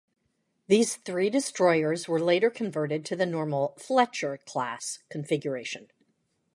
[0.65, 5.91] These three destroyers were later converted to the normal "Fletcher"-class configuration.